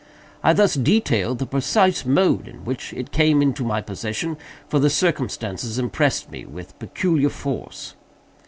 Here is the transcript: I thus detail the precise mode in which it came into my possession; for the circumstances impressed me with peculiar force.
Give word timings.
I 0.41 0.53
thus 0.53 0.73
detail 0.73 1.35
the 1.35 1.45
precise 1.45 2.07
mode 2.07 2.47
in 2.47 2.65
which 2.65 2.91
it 2.93 3.11
came 3.11 3.39
into 3.39 3.63
my 3.63 3.81
possession; 3.83 4.35
for 4.67 4.79
the 4.79 4.89
circumstances 4.89 5.77
impressed 5.77 6.31
me 6.31 6.43
with 6.43 6.79
peculiar 6.79 7.29
force. 7.29 7.93